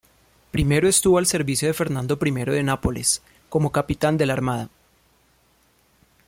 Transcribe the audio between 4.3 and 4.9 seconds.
armada.